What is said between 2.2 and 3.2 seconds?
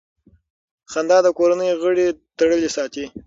تړلي ساتي.